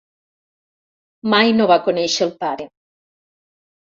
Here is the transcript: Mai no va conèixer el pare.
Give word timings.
Mai 1.33 1.53
no 1.57 1.67
va 1.71 1.77
conèixer 1.87 2.27
el 2.27 2.33
pare. 2.45 2.67